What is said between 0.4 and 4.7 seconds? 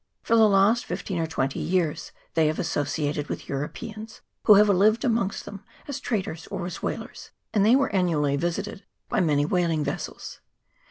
last fifteen or twenty years they have associated with Europeans, who have